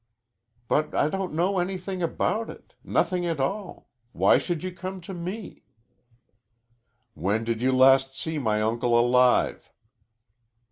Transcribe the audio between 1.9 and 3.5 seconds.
about it nothing at